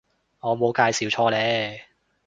[0.39, 1.37] 我冇介紹錯呢